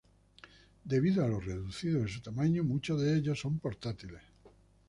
[0.83, 4.23] Debido a lo reducido de su tamaño, muchos de ellos son portátiles.